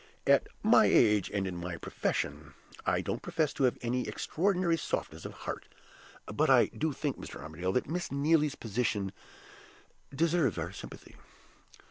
At 0.25 0.47
my 0.63 0.85
age 0.85 1.29
and 1.31 1.45
in 1.45 1.55
my 1.57 1.77
profession, 1.77 2.55
I 2.87 3.01
don't 3.01 3.21
profess 3.21 3.53
to 3.53 3.65
have 3.65 3.77
any 3.83 4.07
extraordinary 4.07 4.75
softness 4.75 5.25
of 5.25 5.33
heart. 5.45 5.67
But 6.25 6.49
I 6.49 6.71
do 6.75 6.91
think, 6.91 7.19
Mr. 7.19 7.39
Armadale, 7.39 7.73
that 7.73 7.87
Miss 7.87 8.11
Neelie's 8.11 8.55
position 8.55 9.11
deserves 10.11 10.57
our 10.57 10.71
sympathy." 10.71 11.17